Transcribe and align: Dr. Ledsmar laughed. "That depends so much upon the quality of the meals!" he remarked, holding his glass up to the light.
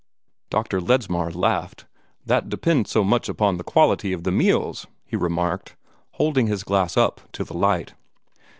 Dr. 0.49 0.81
Ledsmar 0.81 1.29
laughed. 1.29 1.85
"That 2.25 2.49
depends 2.49 2.89
so 2.89 3.03
much 3.03 3.29
upon 3.29 3.57
the 3.57 3.63
quality 3.63 4.13
of 4.13 4.23
the 4.23 4.31
meals!" 4.31 4.87
he 5.05 5.15
remarked, 5.15 5.75
holding 6.13 6.47
his 6.47 6.63
glass 6.63 6.97
up 6.97 7.21
to 7.33 7.43
the 7.43 7.53
light. 7.53 7.93